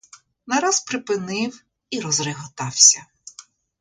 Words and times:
Нараз 0.45 0.79
припинив 0.79 1.63
і 1.89 1.99
розреготався. 2.01 3.05